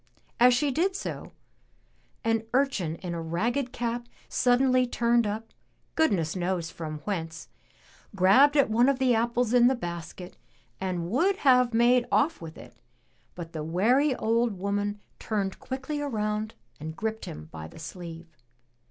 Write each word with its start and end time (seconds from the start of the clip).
As 0.39 0.55
she 0.55 0.71
did 0.71 0.95
so, 0.95 1.31
an 2.23 2.41
urchin 2.55 2.95
in 3.03 3.13
a 3.13 3.21
ragged 3.21 3.71
cap 3.71 4.09
suddenly 4.27 4.87
turned 4.87 5.27
up, 5.27 5.53
goodness 5.95 6.35
knows 6.35 6.71
from 6.71 7.01
whence, 7.05 7.49
grabbed 8.15 8.57
at 8.57 8.67
one 8.71 8.89
of 8.89 8.97
the 8.97 9.13
apples 9.13 9.53
in 9.53 9.67
the 9.67 9.75
basket 9.75 10.37
and 10.79 11.11
would 11.11 11.35
have 11.45 11.71
made 11.71 12.07
off 12.11 12.41
with 12.41 12.57
it, 12.57 12.75
but 13.35 13.53
the 13.53 13.63
wary 13.63 14.15
old 14.15 14.57
woman 14.57 14.99
turned 15.19 15.59
quickly 15.59 16.01
around 16.01 16.55
and 16.79 16.95
gripped 16.95 17.25
him 17.25 17.47
by 17.51 17.67
the 17.67 17.77
sleeve. 17.77 18.35